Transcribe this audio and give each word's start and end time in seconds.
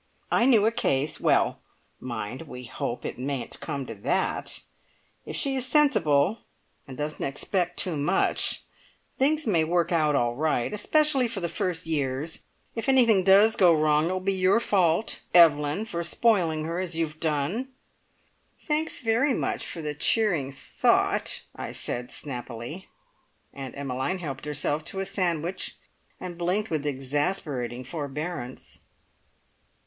I 0.31 0.45
knew 0.45 0.65
a 0.65 0.71
case. 0.71 1.19
Well, 1.19 1.59
mind, 1.99 2.47
we'll 2.47 2.65
hope 2.65 3.05
it 3.05 3.19
mayn't 3.19 3.59
come 3.59 3.85
to 3.85 3.93
that! 3.93 4.61
If 5.27 5.35
she 5.35 5.53
is 5.55 5.67
sensible 5.67 6.39
and 6.87 6.97
doesn't 6.97 7.21
expect 7.23 7.77
too 7.77 7.95
much, 7.95 8.63
things 9.19 9.45
may 9.45 9.63
work 9.63 9.91
out 9.91 10.15
all 10.15 10.33
right. 10.35 10.73
Especially 10.73 11.27
for 11.27 11.39
the 11.39 11.47
first 11.47 11.85
years. 11.85 12.43
If 12.73 12.89
anything 12.89 13.23
does 13.23 13.55
go 13.55 13.75
wrong, 13.75 14.09
it 14.09 14.13
will 14.13 14.19
be 14.21 14.33
your 14.33 14.59
fault, 14.59 15.21
Evelyn, 15.35 15.85
for 15.85 16.03
spoiling 16.03 16.65
her 16.65 16.79
as 16.79 16.95
you 16.95 17.05
have 17.05 17.19
done." 17.19 17.71
"Thanks 18.59 19.01
very 19.01 19.35
much 19.35 19.63
for 19.67 19.83
the 19.83 19.93
cheering 19.93 20.51
thought," 20.51 21.43
I 21.55 21.71
said 21.71 22.09
snappily. 22.09 22.87
Aunt 23.53 23.77
Emmeline 23.77 24.17
helped 24.17 24.45
herself 24.45 24.83
to 24.85 24.99
a 24.99 25.05
sandwich, 25.05 25.75
and 26.19 26.39
blinked 26.39 26.71
with 26.71 26.87
exasperating 26.87 27.83
forbearance. 27.83 28.79